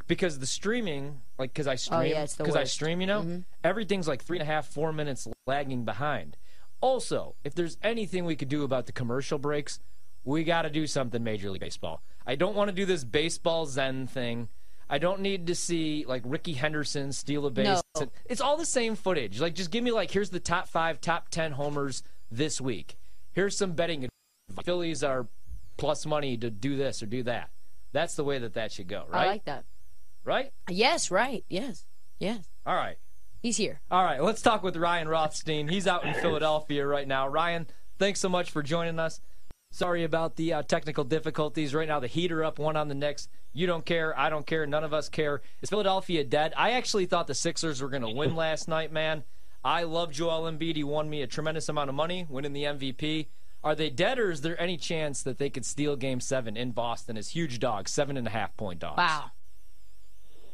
Because 0.05 0.39
the 0.39 0.47
streaming, 0.47 1.21
like, 1.39 1.53
because 1.53 1.67
I 1.67 1.75
stream, 1.75 1.99
Oh, 2.01 2.03
yeah, 2.03 2.25
because 2.37 2.55
I 2.55 2.65
stream, 2.65 2.99
you 2.99 3.07
know, 3.07 3.43
everything's 3.63 4.07
like 4.07 4.21
three 4.21 4.37
and 4.37 4.47
a 4.47 4.51
half, 4.51 4.67
four 4.67 4.91
minutes 4.91 5.27
lagging 5.47 5.85
behind. 5.85 6.35
Also, 6.81 7.35
if 7.45 7.55
there's 7.55 7.77
anything 7.81 8.25
we 8.25 8.35
could 8.35 8.49
do 8.49 8.63
about 8.63 8.85
the 8.85 8.91
commercial 8.91 9.39
breaks, 9.39 9.79
we 10.25 10.43
got 10.43 10.63
to 10.63 10.69
do 10.69 10.87
something 10.87 11.23
Major 11.23 11.49
League 11.49 11.61
Baseball. 11.61 12.01
I 12.27 12.35
don't 12.35 12.55
want 12.55 12.67
to 12.69 12.75
do 12.75 12.85
this 12.85 13.03
baseball 13.05 13.65
zen 13.65 14.07
thing. 14.07 14.49
I 14.89 14.97
don't 14.97 15.21
need 15.21 15.47
to 15.47 15.55
see 15.55 16.03
like 16.05 16.21
Rickey 16.25 16.53
Henderson 16.53 17.13
steal 17.13 17.45
a 17.45 17.51
base. 17.51 17.81
No. 17.95 18.09
It's 18.25 18.41
all 18.41 18.57
the 18.57 18.65
same 18.65 18.95
footage. 18.95 19.39
Like, 19.39 19.55
just 19.55 19.71
give 19.71 19.83
me 19.83 19.91
like, 19.91 20.11
here's 20.11 20.29
the 20.29 20.39
top 20.41 20.67
five, 20.67 20.99
top 20.99 21.29
ten 21.29 21.53
homers 21.53 22.03
this 22.29 22.59
week. 22.59 22.97
Here's 23.31 23.57
some 23.57 23.71
betting. 23.71 24.09
Phillies 24.63 25.03
are 25.03 25.27
plus 25.77 26.05
money 26.05 26.37
to 26.37 26.49
do 26.49 26.75
this 26.75 27.01
or 27.01 27.05
do 27.07 27.23
that. 27.23 27.49
That's 27.91 28.15
the 28.15 28.23
way 28.23 28.39
that 28.39 28.53
that 28.55 28.71
should 28.71 28.87
go, 28.87 29.05
right? 29.09 29.27
I 29.27 29.27
like 29.27 29.45
that. 29.45 29.65
right? 30.23 30.51
Yes, 30.69 31.11
right. 31.11 31.43
Yes. 31.49 31.85
Yes. 32.19 32.45
All 32.65 32.75
right. 32.75 32.97
He's 33.41 33.57
here. 33.57 33.81
All 33.91 34.03
right, 34.03 34.23
let's 34.23 34.41
talk 34.41 34.63
with 34.63 34.77
Ryan 34.77 35.07
Rothstein. 35.09 35.67
He's 35.67 35.85
out 35.85 36.05
in 36.05 36.13
Philadelphia 36.13 36.87
right 36.87 37.07
now. 37.07 37.27
Ryan, 37.27 37.67
thanks 37.99 38.21
so 38.21 38.29
much 38.29 38.51
for 38.51 38.63
joining 38.63 38.99
us. 38.99 39.19
Sorry 39.71 40.03
about 40.03 40.35
the 40.37 40.53
uh, 40.53 40.61
technical 40.63 41.03
difficulties. 41.03 41.73
Right 41.75 41.87
now, 41.87 41.99
the 41.99 42.07
heater 42.07 42.43
up, 42.43 42.57
one 42.59 42.77
on 42.77 42.87
the 42.87 42.95
Knicks. 42.95 43.27
You 43.51 43.67
don't 43.67 43.85
care. 43.85 44.17
I 44.17 44.29
don't 44.29 44.45
care. 44.45 44.65
None 44.65 44.83
of 44.83 44.93
us 44.93 45.09
care. 45.09 45.41
Is 45.61 45.69
Philadelphia 45.69 46.23
dead? 46.23 46.53
I 46.55 46.71
actually 46.71 47.05
thought 47.05 47.27
the 47.27 47.33
Sixers 47.35 47.81
were 47.81 47.89
going 47.89 48.03
to 48.03 48.09
win 48.09 48.35
last 48.35 48.67
night, 48.67 48.91
man. 48.93 49.23
I 49.63 49.83
love 49.83 50.11
Joel 50.11 50.43
Embiid. 50.49 50.75
He 50.75 50.83
won 50.83 51.09
me 51.09 51.21
a 51.21 51.27
tremendous 51.27 51.69
amount 51.69 51.89
of 51.89 51.95
money, 51.95 52.25
winning 52.29 52.53
the 52.53 52.63
MVP. 52.63 53.27
Are 53.63 53.75
they 53.75 53.89
dead, 53.89 54.19
or 54.19 54.29
is 54.29 54.41
there 54.41 54.59
any 54.59 54.75
chance 54.75 55.23
that 55.23 55.37
they 55.37 55.49
could 55.49 55.65
steal 55.65 55.95
Game 55.95 56.19
Seven 56.19 56.57
in 56.57 56.71
Boston 56.71 57.17
as 57.17 57.29
huge 57.29 57.59
dogs, 57.59 57.91
seven 57.91 58.17
and 58.17 58.27
a 58.27 58.29
half 58.29 58.55
point 58.57 58.79
dogs? 58.79 58.97
Wow. 58.97 59.31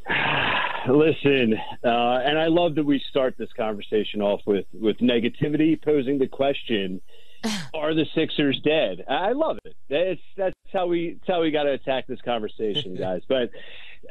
Listen, 0.88 1.56
uh, 1.84 1.88
and 2.24 2.38
I 2.38 2.48
love 2.48 2.76
that 2.76 2.86
we 2.86 3.02
start 3.10 3.36
this 3.38 3.50
conversation 3.58 4.22
off 4.22 4.42
with 4.46 4.66
with 4.74 4.98
negativity, 5.00 5.82
posing 5.82 6.20
the 6.20 6.28
question: 6.28 7.02
Are 7.74 7.94
the 7.94 8.06
Sixers 8.14 8.62
dead? 8.64 9.04
I 9.10 9.32
love 9.32 9.58
it. 9.66 9.76
That's 9.90 10.22
that's 10.38 10.56
how 10.72 10.86
we 10.88 11.14
that's 11.20 11.28
how 11.28 11.42
we 11.42 11.52
got 11.52 11.64
to 11.64 11.72
attack 11.72 12.06
this 12.08 12.22
conversation, 12.22 12.96
guys. 13.00 13.22
but 13.28 13.50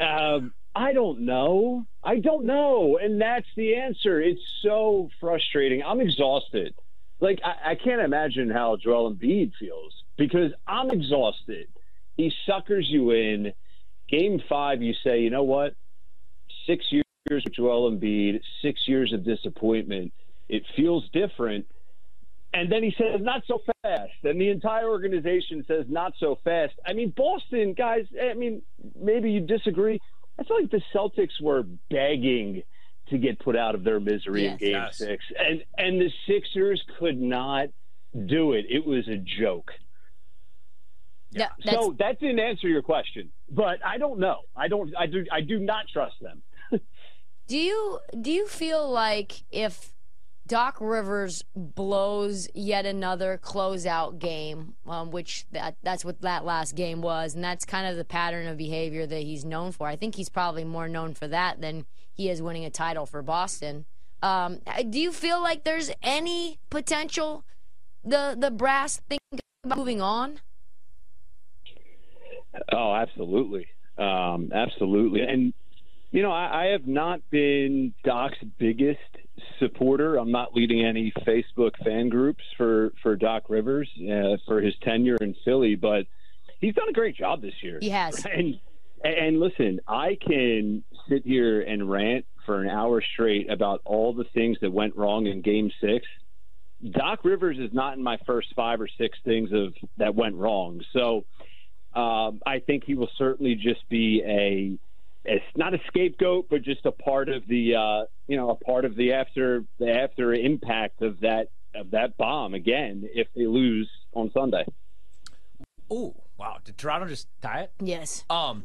um, 0.03 0.53
I 0.75 0.93
don't 0.93 1.21
know. 1.21 1.87
I 2.03 2.19
don't 2.19 2.45
know, 2.47 2.99
and 3.01 3.21
that's 3.21 3.49
the 3.57 3.77
answer. 3.77 4.21
It's 4.21 4.43
so 4.63 5.09
frustrating. 5.21 5.83
I'm 5.85 6.01
exhausted. 6.01 6.75
Like 7.21 7.41
I, 7.45 7.73
I 7.73 7.75
can't 7.75 8.01
imagine 8.01 8.51
how 8.51 8.77
Joel 8.77 9.15
Embiid 9.15 9.53
feels 9.59 9.93
because 10.17 10.53
I'm 10.67 10.91
exhausted. 10.91 11.69
He 12.17 12.33
suckers 12.47 12.87
you 12.89 13.11
in. 13.13 13.53
Game 14.09 14.41
five, 14.49 14.81
you 14.81 14.95
say, 15.05 15.21
you 15.21 15.29
know 15.29 15.43
what? 15.43 15.75
Six 16.67 16.87
years 16.91 17.05
with 17.31 17.53
Joel 17.53 17.93
Embiid, 17.93 18.41
six 18.63 18.81
years 18.87 19.13
of 19.13 19.25
disappointment. 19.25 20.13
It 20.49 20.63
feels 20.77 21.05
different. 21.13 21.67
And 22.55 22.73
then 22.73 22.83
he 22.83 22.95
says, 22.97 23.21
not 23.21 23.43
so 23.47 23.61
fast. 23.83 24.13
And 24.25 24.41
the 24.41 24.49
entire 24.49 24.89
organization 24.89 25.63
says, 25.69 25.85
not 25.89 26.15
so 26.19 26.39
fast. 26.43 26.73
I 26.87 26.95
mean, 26.95 27.13
Boston, 27.15 27.75
guys, 27.75 28.07
I 28.19 28.33
mean, 28.33 28.63
maybe 28.99 29.31
you 29.31 29.41
disagree. 29.41 30.01
I 30.41 30.45
feel 30.45 30.59
like 30.59 30.71
the 30.71 30.81
Celtics 30.95 31.39
were 31.43 31.65
begging 31.91 32.63
to 33.11 33.19
get 33.19 33.39
put 33.39 33.57
out 33.57 33.75
of 33.75 33.85
their 33.85 34.01
misery 34.01 34.47
in 34.47 34.57
game 34.57 34.73
Yes. 34.73 34.99
six. 34.99 35.25
And, 35.39 35.65
and 35.77 36.01
the 36.01 36.11
Sixers 36.27 36.83
could 36.99 37.21
not 37.21 37.69
do 38.27 38.53
it. 38.53 38.67
It 38.69 38.87
was 38.87 39.07
a 39.09 39.17
joke. 39.17 39.73
Yeah, 41.31 41.49
that's, 41.65 41.77
So 41.77 41.95
that 41.99 42.19
didn't 42.21 42.41
answer 42.41 42.69
your 42.69 42.83
question, 42.83 43.31
but 43.51 43.85
I 43.85 43.99
don't 43.99 44.19
know. 44.19 44.39
I 44.57 44.69
don't. 44.69 44.95
I 44.97 45.07
do. 45.07 45.27
I 45.31 45.43
do 45.43 45.59
not 45.59 45.85
trust 45.93 46.15
them. 46.23 46.43
do 47.49 47.59
you 47.59 47.99
do 48.19 48.31
you 48.31 48.47
feel 48.47 48.91
like 48.91 49.43
if 49.51 49.93
Doc 50.49 50.79
Rivers 50.81 51.45
blows 51.55 52.49
yet 52.55 52.87
another 52.87 53.39
closeout 53.41 54.19
game, 54.19 54.75
um, 54.87 55.11
which 55.11 55.45
that 55.53 55.77
that's 55.83 56.07
what 56.07 56.23
that 56.23 56.45
last 56.45 56.75
game 56.75 57.03
was, 57.03 57.35
and 57.35 57.45
that's 57.45 57.67
kind 57.67 57.87
of 57.87 57.97
the 57.97 58.05
pattern 58.05 58.49
of 58.49 58.57
behavior 58.57 59.07
that 59.07 59.23
he's 59.23 59.45
known 59.45 59.73
for. 59.73 59.87
I 59.87 59.97
think 59.97 60.15
he's 60.15 60.31
probably 60.31 60.65
more 60.65 60.89
known 60.89 61.13
for 61.13 61.29
that 61.29 61.61
than 61.61 61.85
he 62.15 62.31
is 62.31 62.41
winning 62.41 62.65
a 62.65 62.71
title 62.71 63.05
for 63.05 63.23
Boston. 63.23 63.85
Um, 64.23 64.61
do 64.89 64.99
you 64.99 65.13
feel 65.13 65.41
like 65.41 65.65
there's 65.65 65.91
any 66.03 66.59
potential 66.71 67.45
the 68.03 68.35
the 68.37 68.51
brass 68.51 69.03
think 69.09 69.21
moving 69.67 70.01
on? 70.01 70.41
Oh, 72.73 72.95
absolutely, 72.95 73.67
um, 73.99 74.51
absolutely. 74.55 75.21
And 75.21 75.53
you 76.11 76.23
know, 76.23 76.33
I, 76.33 76.65
I 76.65 76.67
have 76.69 76.87
not 76.87 77.21
been 77.29 77.93
Doc's 78.03 78.39
biggest 78.59 78.99
supporter. 79.59 80.17
I'm 80.17 80.31
not 80.31 80.55
leading 80.55 80.85
any 80.85 81.13
Facebook 81.27 81.73
fan 81.85 82.09
groups 82.09 82.43
for 82.57 82.93
for 83.03 83.17
Doc 83.17 83.45
Rivers 83.49 83.89
uh, 84.01 84.37
for 84.47 84.61
his 84.61 84.75
tenure 84.83 85.17
in 85.21 85.35
Philly, 85.45 85.75
but 85.75 86.07
he's 86.61 86.75
done 86.75 86.89
a 86.89 86.93
great 86.93 87.17
job 87.17 87.43
this 87.43 87.55
year. 87.63 87.79
He 87.81 87.91
has. 87.91 88.25
And 88.35 88.61
and 89.05 89.39
listen, 89.39 89.81
I 89.87 90.19
can 90.21 90.83
sit 91.09 91.25
here 91.25 91.61
and 91.61 91.89
rant 91.89 92.27
for 92.45 92.61
an 92.61 92.69
hour 92.69 93.01
straight 93.01 93.49
about 93.49 93.81
all 93.85 94.13
the 94.13 94.25
things 94.35 94.59
that 94.61 94.73
went 94.73 94.97
wrong 94.97 95.27
in 95.27 95.41
Game 95.41 95.71
Six. 95.81 96.05
Doc 96.91 97.25
Rivers 97.25 97.59
is 97.59 97.73
not 97.73 97.97
in 97.97 98.03
my 98.03 98.19
first 98.27 98.49
five 98.57 98.81
or 98.81 98.89
six 98.99 99.19
things 99.25 99.51
of 99.53 99.75
that 99.99 100.15
went 100.15 100.35
wrong. 100.35 100.81
So 100.93 101.25
um, 101.95 102.41
I 102.47 102.61
think 102.61 102.85
he 102.85 102.95
will 102.95 103.11
certainly 103.19 103.55
just 103.55 103.89
be 103.89 104.23
a, 104.25 104.79
it's 105.29 105.45
not 105.57 105.75
a 105.75 105.79
scapegoat, 105.89 106.47
but 106.51 106.63
just 106.63 106.85
a 106.87 106.93
part 106.93 107.29
of 107.29 107.47
the, 107.47 107.75
uh, 107.75 108.05
you 108.27 108.37
know, 108.37 108.51
a 108.51 108.55
part 108.57 108.85
of 108.85 108.97
the 108.97 109.13
after 109.13 109.65
the 109.79 109.91
after 109.91 110.33
impact 110.35 111.03
of 111.03 111.21
that 111.21 111.49
of 111.75 111.91
that 111.93 112.17
bomb 112.17 112.55
again 112.55 113.09
if 113.15 113.29
they 113.37 113.47
lose 113.47 113.89
on 114.15 114.31
Sunday. 114.33 114.65
Ooh, 115.93 116.15
wow. 116.39 116.57
Did 116.65 116.79
Toronto 116.79 117.07
just 117.07 117.29
tie 117.43 117.63
it? 117.63 117.73
Yes. 117.81 118.25
Um, 118.31 118.65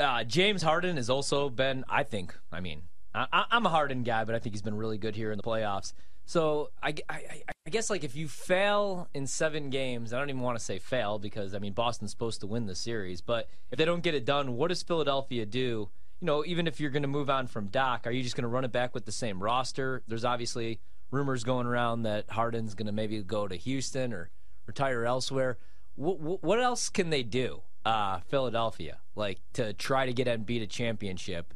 uh, 0.00 0.24
James 0.24 0.62
Harden 0.62 0.96
has 0.96 1.08
also 1.10 1.48
been, 1.50 1.84
I 1.88 2.02
think, 2.02 2.34
I 2.52 2.60
mean, 2.60 2.82
I, 3.14 3.26
I- 3.32 3.44
I'm 3.50 3.64
a 3.66 3.68
Harden 3.70 4.02
guy, 4.02 4.24
but 4.24 4.34
I 4.34 4.38
think 4.38 4.54
he's 4.54 4.62
been 4.62 4.76
really 4.76 4.98
good 4.98 5.14
here 5.16 5.30
in 5.30 5.36
the 5.36 5.42
playoffs. 5.42 5.92
So 6.26 6.70
I, 6.82 6.94
I, 7.08 7.42
I- 7.48 7.70
guess 7.70 7.88
like 7.90 8.04
if 8.04 8.14
you 8.14 8.28
fail 8.28 9.08
in 9.14 9.26
seven 9.26 9.70
games, 9.70 10.12
I 10.12 10.18
don't 10.18 10.28
even 10.28 10.40
want 10.42 10.58
to 10.58 10.64
say 10.64 10.78
fail 10.78 11.18
because 11.18 11.54
I 11.54 11.58
mean 11.58 11.72
Boston's 11.72 12.10
supposed 12.10 12.40
to 12.40 12.46
win 12.46 12.66
the 12.66 12.74
series, 12.74 13.20
but 13.20 13.48
if 13.70 13.78
they 13.78 13.84
don't 13.84 14.02
get 14.02 14.14
it 14.14 14.24
done, 14.24 14.56
what 14.56 14.68
does 14.68 14.82
Philadelphia 14.82 15.46
do? 15.46 15.88
You 16.20 16.26
know, 16.26 16.44
even 16.44 16.66
if 16.66 16.80
you're 16.80 16.90
going 16.90 17.02
to 17.02 17.08
move 17.08 17.28
on 17.30 17.46
from 17.46 17.66
Doc, 17.66 18.06
are 18.06 18.10
you 18.10 18.22
just 18.22 18.36
going 18.36 18.42
to 18.42 18.48
run 18.48 18.64
it 18.64 18.72
back 18.72 18.94
with 18.94 19.04
the 19.04 19.12
same 19.12 19.42
roster? 19.42 20.02
There's 20.08 20.24
obviously 20.24 20.80
rumors 21.10 21.44
going 21.44 21.66
around 21.66 22.02
that 22.02 22.30
Harden's 22.30 22.74
going 22.74 22.86
to 22.86 22.92
maybe 22.92 23.22
go 23.22 23.46
to 23.46 23.56
Houston 23.56 24.12
or 24.12 24.30
retire 24.66 25.04
elsewhere. 25.04 25.58
What, 25.96 26.42
what 26.42 26.60
else 26.60 26.88
can 26.88 27.10
they 27.10 27.22
do, 27.22 27.62
uh, 27.84 28.20
Philadelphia, 28.28 28.98
like 29.14 29.40
to 29.54 29.72
try 29.74 30.06
to 30.06 30.12
get 30.12 30.26
Embiid 30.26 30.62
a 30.62 30.66
championship 30.66 31.52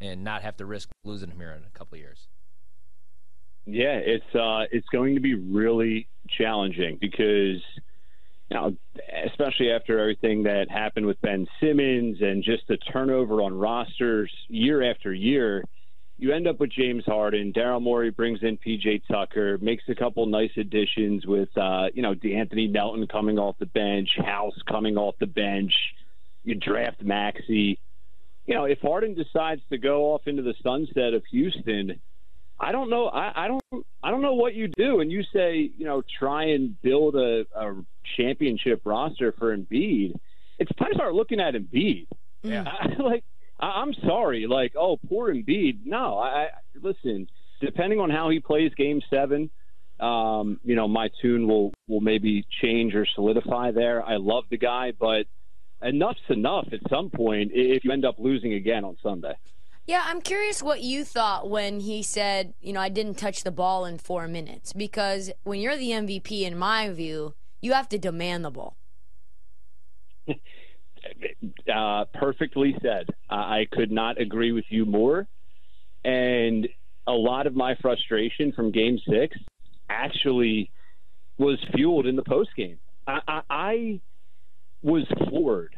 and 0.00 0.22
not 0.24 0.42
have 0.42 0.56
to 0.58 0.66
risk 0.66 0.88
losing 1.04 1.30
him 1.30 1.38
here 1.40 1.52
in 1.52 1.64
a 1.64 1.70
couple 1.78 1.98
years? 1.98 2.28
Yeah, 3.66 3.96
it's 3.96 4.34
uh, 4.34 4.64
it's 4.70 4.86
going 4.92 5.14
to 5.14 5.20
be 5.20 5.34
really 5.34 6.06
challenging 6.28 6.98
because 7.00 7.62
you 8.50 8.56
know, 8.56 8.76
especially 9.26 9.70
after 9.70 9.98
everything 9.98 10.42
that 10.44 10.70
happened 10.70 11.06
with 11.06 11.20
Ben 11.22 11.46
Simmons 11.60 12.18
and 12.20 12.42
just 12.42 12.68
the 12.68 12.76
turnover 12.76 13.40
on 13.40 13.56
rosters 13.56 14.30
year 14.48 14.88
after 14.90 15.12
year, 15.14 15.64
you 16.18 16.32
end 16.32 16.46
up 16.46 16.60
with 16.60 16.70
James 16.70 17.04
Harden. 17.06 17.52
Daryl 17.52 17.82
Morey 17.82 18.10
brings 18.10 18.40
in 18.42 18.58
PJ 18.58 19.02
Tucker, 19.10 19.58
makes 19.58 19.82
a 19.88 19.94
couple 19.94 20.26
nice 20.26 20.52
additions 20.56 21.26
with, 21.26 21.48
uh, 21.56 21.86
you 21.94 22.02
know, 22.02 22.14
De'Anthony 22.14 22.70
Melton 22.70 23.06
coming 23.06 23.38
off 23.38 23.56
the 23.58 23.66
bench, 23.66 24.10
House 24.24 24.54
coming 24.68 24.96
off 24.96 25.14
the 25.18 25.26
bench. 25.26 25.72
You 26.44 26.54
draft 26.54 27.02
Maxey. 27.02 27.80
You 28.46 28.54
know, 28.54 28.64
if 28.64 28.78
Harden 28.80 29.14
decides 29.14 29.62
to 29.70 29.78
go 29.78 30.12
off 30.12 30.22
into 30.26 30.42
the 30.42 30.54
sunset 30.62 31.14
of 31.14 31.22
Houston, 31.30 31.98
I 32.58 32.72
don't 32.72 32.88
know. 32.88 33.06
I, 33.08 33.44
I 33.44 33.48
don't. 33.48 33.86
I 34.02 34.10
don't 34.10 34.22
know 34.22 34.34
what 34.34 34.54
you 34.54 34.68
do. 34.68 35.00
And 35.00 35.10
you 35.10 35.22
say, 35.32 35.70
you 35.76 35.84
know, 35.84 36.02
try 36.18 36.44
and 36.50 36.80
build 36.82 37.16
a, 37.16 37.44
a 37.54 37.74
championship 38.16 38.82
roster 38.84 39.32
for 39.38 39.56
Embiid. 39.56 40.14
It's 40.58 40.70
time 40.78 40.90
to 40.90 40.94
start 40.94 41.14
looking 41.14 41.40
at 41.40 41.54
Embiid. 41.54 42.06
Yeah. 42.42 42.64
I, 42.66 42.86
like, 43.02 43.24
I, 43.58 43.66
I'm 43.66 43.92
sorry. 44.06 44.46
Like, 44.46 44.74
oh, 44.78 44.98
poor 45.08 45.34
Embiid. 45.34 45.80
No, 45.84 46.18
I, 46.18 46.28
I 46.28 46.48
listen. 46.80 47.28
Depending 47.60 47.98
on 48.00 48.10
how 48.10 48.30
he 48.30 48.40
plays 48.40 48.72
Game 48.76 49.00
Seven, 49.10 49.50
um, 50.00 50.60
you 50.64 50.74
know, 50.76 50.86
my 50.86 51.08
tune 51.22 51.48
will 51.48 51.72
will 51.88 52.00
maybe 52.00 52.44
change 52.62 52.94
or 52.94 53.06
solidify 53.14 53.72
there. 53.72 54.02
I 54.02 54.16
love 54.16 54.44
the 54.50 54.58
guy, 54.58 54.92
but 54.98 55.26
enough's 55.82 56.16
enough 56.28 56.68
at 56.72 56.80
some 56.88 57.10
point 57.10 57.52
if 57.54 57.84
you 57.84 57.92
end 57.92 58.04
up 58.04 58.16
losing 58.18 58.54
again 58.54 58.84
on 58.84 58.96
Sunday. 59.02 59.34
Yeah, 59.86 60.02
I'm 60.06 60.22
curious 60.22 60.62
what 60.62 60.80
you 60.80 61.04
thought 61.04 61.50
when 61.50 61.80
he 61.80 62.02
said, 62.02 62.54
you 62.60 62.72
know, 62.72 62.80
I 62.80 62.88
didn't 62.88 63.18
touch 63.18 63.44
the 63.44 63.50
ball 63.50 63.84
in 63.84 63.98
four 63.98 64.26
minutes. 64.26 64.72
Because 64.72 65.30
when 65.42 65.60
you're 65.60 65.76
the 65.76 65.90
MVP, 65.90 66.42
in 66.42 66.56
my 66.56 66.90
view, 66.90 67.34
you 67.60 67.74
have 67.74 67.88
to 67.90 67.98
demand 67.98 68.44
the 68.44 68.50
ball. 68.50 68.76
uh, 71.74 72.04
perfectly 72.14 72.74
said. 72.80 73.08
I 73.28 73.66
could 73.70 73.90
not 73.90 74.18
agree 74.20 74.52
with 74.52 74.64
you 74.70 74.86
more. 74.86 75.26
And 76.02 76.66
a 77.06 77.12
lot 77.12 77.46
of 77.46 77.54
my 77.54 77.74
frustration 77.82 78.52
from 78.52 78.70
Game 78.70 78.98
Six 79.08 79.36
actually 79.90 80.70
was 81.36 81.58
fueled 81.74 82.06
in 82.06 82.16
the 82.16 82.22
post 82.22 82.50
game. 82.56 82.78
I, 83.06 83.20
I, 83.28 83.40
I 83.50 84.00
was 84.82 85.06
floored. 85.28 85.76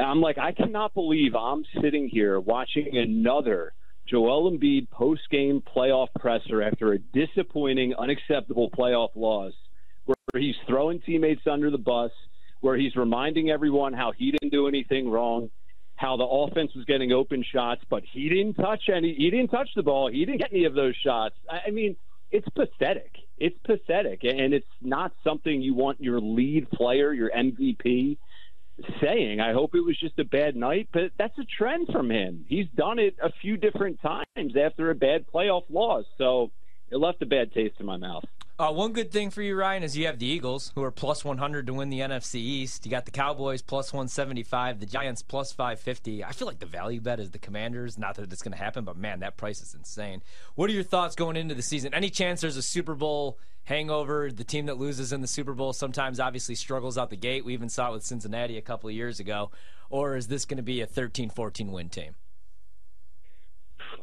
I'm 0.00 0.20
like, 0.20 0.38
I 0.38 0.52
cannot 0.52 0.94
believe 0.94 1.34
I'm 1.34 1.64
sitting 1.82 2.08
here 2.08 2.40
watching 2.40 2.96
another 2.96 3.72
Joel 4.08 4.50
Embiid 4.50 4.90
post 4.90 5.22
game 5.30 5.62
playoff 5.76 6.08
presser 6.18 6.62
after 6.62 6.92
a 6.92 6.98
disappointing, 6.98 7.94
unacceptable 7.94 8.70
playoff 8.70 9.10
loss 9.14 9.52
where 10.04 10.42
he's 10.42 10.56
throwing 10.66 11.00
teammates 11.00 11.42
under 11.50 11.70
the 11.70 11.78
bus, 11.78 12.10
where 12.60 12.76
he's 12.76 12.96
reminding 12.96 13.50
everyone 13.50 13.92
how 13.92 14.12
he 14.16 14.32
didn't 14.32 14.50
do 14.50 14.68
anything 14.68 15.08
wrong, 15.08 15.50
how 15.96 16.16
the 16.16 16.24
offense 16.24 16.74
was 16.74 16.84
getting 16.86 17.12
open 17.12 17.44
shots, 17.52 17.82
but 17.90 18.02
he 18.12 18.28
didn't 18.28 18.54
touch 18.54 18.88
any, 18.94 19.14
he 19.14 19.30
didn't 19.30 19.48
touch 19.48 19.68
the 19.76 19.82
ball, 19.82 20.10
he 20.10 20.24
didn't 20.24 20.38
get 20.38 20.52
any 20.52 20.64
of 20.64 20.74
those 20.74 20.94
shots. 21.04 21.34
I 21.48 21.70
mean, 21.70 21.96
it's 22.30 22.48
pathetic. 22.50 23.12
It's 23.38 23.56
pathetic, 23.64 24.20
and 24.24 24.52
it's 24.52 24.66
not 24.82 25.12
something 25.24 25.62
you 25.62 25.74
want 25.74 26.00
your 26.00 26.20
lead 26.20 26.70
player, 26.70 27.12
your 27.12 27.30
MVP, 27.30 28.18
saying. 29.00 29.40
I 29.40 29.52
hope 29.52 29.74
it 29.74 29.84
was 29.84 29.98
just 29.98 30.18
a 30.18 30.24
bad 30.24 30.56
night, 30.56 30.88
but 30.92 31.12
that's 31.18 31.38
a 31.38 31.44
trend 31.44 31.88
from 31.92 32.10
him. 32.10 32.44
He's 32.48 32.66
done 32.76 32.98
it 32.98 33.16
a 33.22 33.30
few 33.40 33.56
different 33.56 34.00
times 34.00 34.56
after 34.56 34.90
a 34.90 34.94
bad 34.94 35.26
playoff 35.32 35.64
loss, 35.70 36.04
so 36.18 36.50
it 36.90 36.96
left 36.96 37.22
a 37.22 37.26
bad 37.26 37.52
taste 37.52 37.74
in 37.78 37.86
my 37.86 37.96
mouth. 37.96 38.24
Uh, 38.60 38.70
one 38.70 38.92
good 38.92 39.10
thing 39.10 39.30
for 39.30 39.40
you, 39.40 39.56
Ryan, 39.56 39.82
is 39.82 39.96
you 39.96 40.04
have 40.04 40.18
the 40.18 40.26
Eagles, 40.26 40.70
who 40.74 40.82
are 40.82 40.90
plus 40.90 41.24
100 41.24 41.66
to 41.66 41.72
win 41.72 41.88
the 41.88 42.00
NFC 42.00 42.34
East. 42.34 42.84
You 42.84 42.90
got 42.90 43.06
the 43.06 43.10
Cowboys 43.10 43.62
plus 43.62 43.90
175, 43.90 44.80
the 44.80 44.84
Giants 44.84 45.22
plus 45.22 45.50
550. 45.50 46.22
I 46.22 46.32
feel 46.32 46.46
like 46.46 46.58
the 46.58 46.66
value 46.66 47.00
bet 47.00 47.20
is 47.20 47.30
the 47.30 47.38
Commanders. 47.38 47.96
Not 47.96 48.16
that 48.16 48.30
it's 48.30 48.42
going 48.42 48.52
to 48.52 48.62
happen, 48.62 48.84
but 48.84 48.98
man, 48.98 49.20
that 49.20 49.38
price 49.38 49.62
is 49.62 49.72
insane. 49.72 50.20
What 50.56 50.68
are 50.68 50.74
your 50.74 50.82
thoughts 50.82 51.14
going 51.14 51.38
into 51.38 51.54
the 51.54 51.62
season? 51.62 51.94
Any 51.94 52.10
chance 52.10 52.42
there's 52.42 52.58
a 52.58 52.62
Super 52.62 52.94
Bowl 52.94 53.38
hangover? 53.64 54.30
The 54.30 54.44
team 54.44 54.66
that 54.66 54.76
loses 54.76 55.10
in 55.10 55.22
the 55.22 55.26
Super 55.26 55.54
Bowl 55.54 55.72
sometimes 55.72 56.20
obviously 56.20 56.54
struggles 56.54 56.98
out 56.98 57.08
the 57.08 57.16
gate. 57.16 57.46
We 57.46 57.54
even 57.54 57.70
saw 57.70 57.88
it 57.88 57.94
with 57.94 58.04
Cincinnati 58.04 58.58
a 58.58 58.62
couple 58.62 58.90
of 58.90 58.94
years 58.94 59.20
ago. 59.20 59.50
Or 59.88 60.16
is 60.16 60.26
this 60.26 60.44
going 60.44 60.58
to 60.58 60.62
be 60.62 60.82
a 60.82 60.86
13 60.86 61.30
14 61.30 61.72
win 61.72 61.88
team? 61.88 62.14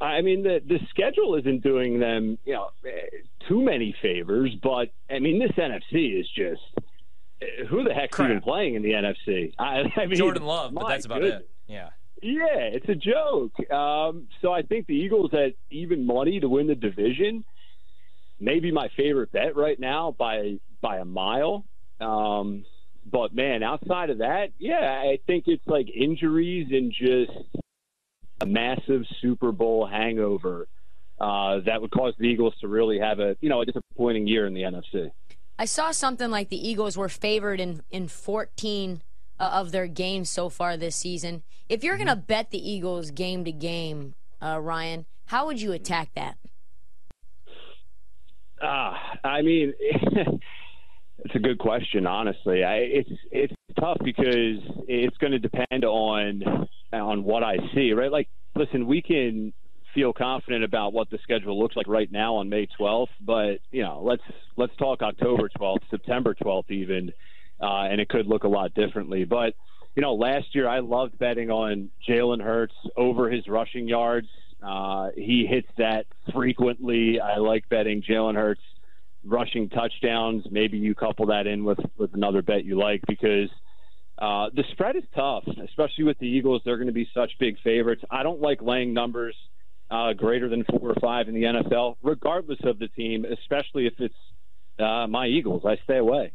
I 0.01 0.21
mean, 0.21 0.43
the 0.43 0.61
the 0.65 0.79
schedule 0.89 1.35
isn't 1.35 1.63
doing 1.63 1.99
them, 1.99 2.37
you 2.45 2.53
know, 2.53 2.69
too 3.47 3.61
many 3.63 3.95
favors. 4.01 4.55
But 4.61 4.89
I 5.09 5.19
mean, 5.19 5.39
this 5.39 5.51
NFC 5.51 6.19
is 6.19 6.27
just 6.35 6.61
who 7.69 7.83
the 7.83 7.93
heck's 7.93 8.15
Crap. 8.15 8.29
even 8.29 8.41
playing 8.41 8.75
in 8.75 8.81
the 8.81 8.91
NFC? 8.91 9.53
I, 9.57 9.83
I 9.95 10.05
mean, 10.07 10.17
Jordan 10.17 10.43
Love, 10.43 10.73
but 10.73 10.87
that's 10.87 11.05
about 11.05 11.21
goodness. 11.21 11.43
it. 11.43 11.49
Yeah. 11.67 11.89
Yeah, 12.21 12.71
it's 12.73 12.89
a 12.89 12.95
joke. 12.95 13.53
Um, 13.71 14.27
so 14.41 14.51
I 14.51 14.63
think 14.63 14.87
the 14.87 14.95
Eagles 14.95 15.31
at 15.33 15.53
even 15.69 16.05
money 16.05 16.39
to 16.39 16.49
win 16.49 16.65
the 16.65 16.73
division, 16.73 17.45
maybe 18.39 18.71
my 18.71 18.89
favorite 18.97 19.31
bet 19.31 19.55
right 19.55 19.79
now 19.79 20.15
by 20.17 20.59
by 20.81 20.97
a 20.97 21.05
mile. 21.05 21.63
Um, 22.01 22.65
but 23.05 23.35
man, 23.35 23.61
outside 23.61 24.09
of 24.09 24.17
that, 24.17 24.47
yeah, 24.57 24.99
I 25.03 25.19
think 25.27 25.43
it's 25.47 25.65
like 25.67 25.89
injuries 25.89 26.67
and 26.71 26.91
just 26.91 27.37
a 28.41 28.47
massive 28.47 29.03
Super 29.21 29.51
Bowl 29.51 29.85
hangover 29.85 30.67
uh, 31.19 31.59
that 31.65 31.81
would 31.81 31.91
cause 31.91 32.13
the 32.19 32.27
Eagles 32.27 32.53
to 32.61 32.67
really 32.67 32.99
have 32.99 33.19
a 33.19 33.35
you 33.41 33.49
know 33.49 33.61
a 33.61 33.65
disappointing 33.65 34.27
year 34.27 34.45
in 34.45 34.53
the 34.53 34.61
NFC. 34.61 35.11
I 35.59 35.65
saw 35.65 35.91
something 35.91 36.29
like 36.29 36.49
the 36.49 36.69
Eagles 36.69 36.97
were 36.97 37.09
favored 37.09 37.59
in, 37.59 37.81
in 37.89 38.07
14 38.07 39.01
uh, 39.39 39.43
of 39.43 39.71
their 39.71 39.87
games 39.87 40.29
so 40.29 40.49
far 40.49 40.77
this 40.77 40.95
season. 40.95 41.43
If 41.67 41.83
you're 41.83 41.97
going 41.97 42.07
to 42.07 42.15
bet 42.15 42.51
the 42.51 42.69
Eagles 42.71 43.09
game 43.09 43.43
to 43.45 43.51
game, 43.51 44.13
uh, 44.41 44.59
Ryan, 44.61 45.05
how 45.25 45.47
would 45.47 45.59
you 45.59 45.71
attack 45.71 46.09
that? 46.15 46.37
Ah, 48.61 49.17
I 49.23 49.41
mean, 49.41 49.73
it's 49.79 51.35
a 51.35 51.39
good 51.39 51.57
question. 51.57 52.05
Honestly, 52.05 52.63
I, 52.63 52.77
it's 52.77 53.09
it's 53.31 53.53
tough 53.79 53.97
because 54.03 54.59
it's 54.87 55.17
going 55.17 55.33
to 55.33 55.39
depend 55.39 55.85
on 55.85 56.67
on 56.93 57.23
what 57.23 57.43
I 57.43 57.57
see. 57.75 57.93
Right? 57.93 58.11
Like, 58.11 58.29
listen, 58.55 58.87
we 58.87 59.01
can 59.01 59.53
feel 59.97 60.13
confident 60.13 60.63
about 60.63 60.93
what 60.93 61.09
the 61.09 61.17
schedule 61.23 61.59
looks 61.59 61.75
like 61.75 61.87
right 61.87 62.11
now 62.11 62.35
on 62.35 62.47
May 62.49 62.67
12th, 62.79 63.07
but 63.19 63.57
you 63.71 63.81
know, 63.81 63.99
let's 64.03 64.21
let's 64.55 64.75
talk 64.75 65.01
October 65.01 65.49
12th, 65.59 65.89
September 65.89 66.35
12th, 66.35 66.69
even, 66.69 67.11
uh, 67.59 67.87
and 67.89 67.99
it 67.99 68.07
could 68.07 68.27
look 68.27 68.43
a 68.43 68.47
lot 68.47 68.75
differently. 68.75 69.25
But 69.25 69.55
you 69.95 70.03
know, 70.03 70.13
last 70.13 70.53
year 70.53 70.69
I 70.69 70.81
loved 70.81 71.17
betting 71.17 71.49
on 71.49 71.89
Jalen 72.07 72.43
Hurts 72.43 72.75
over 72.95 73.27
his 73.27 73.47
rushing 73.47 73.87
yards. 73.87 74.27
Uh, 74.61 75.09
he 75.15 75.47
hits 75.49 75.67
that 75.79 76.05
frequently. 76.31 77.19
I 77.19 77.37
like 77.37 77.67
betting 77.67 78.03
Jalen 78.03 78.35
Hurts 78.35 78.61
rushing 79.25 79.67
touchdowns. 79.67 80.45
Maybe 80.51 80.77
you 80.77 80.93
couple 80.93 81.25
that 81.27 81.47
in 81.47 81.63
with 81.63 81.79
with 81.97 82.13
another 82.13 82.43
bet 82.43 82.65
you 82.65 82.77
like 82.77 83.01
because 83.07 83.49
uh, 84.19 84.51
the 84.53 84.63
spread 84.73 84.95
is 84.95 85.05
tough, 85.15 85.45
especially 85.63 86.03
with 86.03 86.19
the 86.19 86.27
Eagles. 86.27 86.61
They're 86.63 86.77
going 86.77 86.85
to 86.85 86.93
be 86.93 87.09
such 87.15 87.31
big 87.39 87.59
favorites. 87.63 88.03
I 88.11 88.21
don't 88.21 88.41
like 88.41 88.61
laying 88.61 88.93
numbers 88.93 89.35
uh, 89.89 90.13
greater 90.13 90.49
than 90.49 90.63
four 90.65 90.89
or 90.89 90.95
five 91.01 91.27
in 91.27 91.33
the 91.33 91.43
NFL, 91.43 91.95
regardless 92.01 92.59
of 92.63 92.79
the 92.79 92.87
team, 92.89 93.25
especially 93.25 93.87
if 93.87 93.93
it's 93.99 94.15
uh, 94.79 95.07
my 95.07 95.27
Eagles. 95.27 95.63
I 95.65 95.77
stay 95.83 95.97
away. 95.97 96.33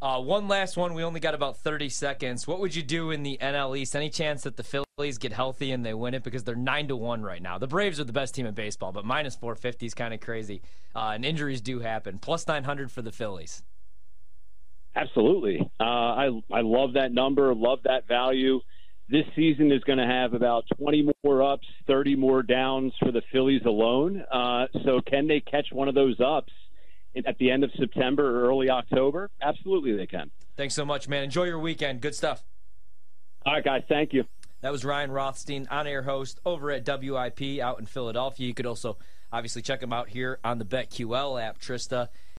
Uh, 0.00 0.20
one 0.20 0.48
last 0.48 0.76
one. 0.76 0.92
We 0.92 1.02
only 1.02 1.20
got 1.20 1.34
about 1.34 1.56
30 1.56 1.88
seconds. 1.88 2.46
What 2.46 2.60
would 2.60 2.74
you 2.74 2.82
do 2.82 3.10
in 3.10 3.22
the 3.22 3.38
NL 3.40 3.76
East? 3.76 3.96
Any 3.96 4.10
chance 4.10 4.42
that 4.42 4.56
the 4.56 4.62
Phillies 4.62 5.16
get 5.16 5.32
healthy 5.32 5.72
and 5.72 5.84
they 5.84 5.94
win 5.94 6.12
it 6.12 6.22
because 6.22 6.44
they're 6.44 6.54
nine 6.54 6.88
to 6.88 6.96
one 6.96 7.22
right 7.22 7.40
now? 7.40 7.56
The 7.56 7.66
Braves 7.66 7.98
are 7.98 8.04
the 8.04 8.12
best 8.12 8.34
team 8.34 8.44
in 8.44 8.52
baseball, 8.52 8.92
but 8.92 9.06
minus 9.06 9.34
450 9.34 9.86
is 9.86 9.94
kind 9.94 10.12
of 10.12 10.20
crazy. 10.20 10.60
Uh, 10.94 11.12
and 11.14 11.24
injuries 11.24 11.62
do 11.62 11.80
happen. 11.80 12.18
Plus 12.18 12.46
900 12.46 12.92
for 12.92 13.00
the 13.00 13.12
Phillies. 13.12 13.62
Absolutely. 14.94 15.60
Uh, 15.80 15.84
I 15.84 16.40
I 16.52 16.60
love 16.60 16.92
that 16.94 17.12
number. 17.12 17.54
Love 17.54 17.80
that 17.84 18.06
value. 18.06 18.60
This 19.08 19.26
season 19.36 19.70
is 19.70 19.84
going 19.84 19.98
to 19.98 20.06
have 20.06 20.32
about 20.32 20.64
20 20.78 21.10
more 21.22 21.42
ups, 21.42 21.66
30 21.86 22.16
more 22.16 22.42
downs 22.42 22.92
for 22.98 23.12
the 23.12 23.22
Phillies 23.30 23.62
alone. 23.66 24.24
Uh, 24.32 24.66
so 24.84 25.00
can 25.00 25.26
they 25.26 25.40
catch 25.40 25.66
one 25.72 25.88
of 25.88 25.94
those 25.94 26.18
ups 26.20 26.52
at 27.26 27.36
the 27.38 27.50
end 27.50 27.64
of 27.64 27.70
September 27.78 28.40
or 28.40 28.48
early 28.48 28.70
October? 28.70 29.30
Absolutely, 29.42 29.94
they 29.94 30.06
can. 30.06 30.30
Thanks 30.56 30.74
so 30.74 30.86
much, 30.86 31.06
man. 31.06 31.22
Enjoy 31.22 31.44
your 31.44 31.58
weekend. 31.58 32.00
Good 32.00 32.14
stuff. 32.14 32.44
All 33.44 33.52
right, 33.52 33.64
guys. 33.64 33.82
Thank 33.88 34.14
you. 34.14 34.24
That 34.62 34.72
was 34.72 34.82
Ryan 34.82 35.10
Rothstein, 35.10 35.68
on 35.70 35.86
air 35.86 36.02
host 36.02 36.40
over 36.46 36.70
at 36.70 36.86
WIP 36.86 37.60
out 37.60 37.78
in 37.78 37.84
Philadelphia. 37.84 38.46
You 38.46 38.54
could 38.54 38.64
also 38.64 38.96
obviously 39.30 39.60
check 39.60 39.82
him 39.82 39.92
out 39.92 40.08
here 40.08 40.38
on 40.42 40.56
the 40.58 40.64
BetQL 40.64 41.42
app, 41.42 41.60
Trista. 41.60 42.08